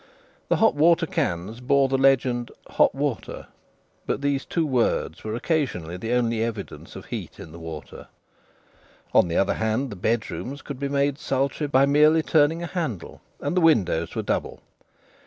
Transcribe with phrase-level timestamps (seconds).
[0.49, 3.45] The hot water cans bore the legend "hot water,"
[4.07, 8.07] but these two words were occasionally the only evidence of heat in the water.
[9.13, 13.21] On the other hand, the bedrooms could be made sultry by merely turning a handle;
[13.41, 14.61] and the windows were double.